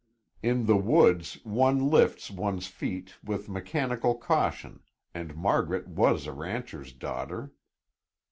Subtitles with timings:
[0.41, 4.79] In the woods one lifts one's feet with mechanical caution
[5.13, 7.53] and Margaret was a rancher's daughter.